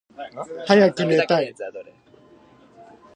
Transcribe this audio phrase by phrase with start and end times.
[0.67, 1.53] はやくねたい。